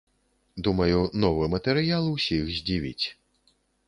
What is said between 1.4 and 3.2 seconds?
матэрыял усіх здзівіць.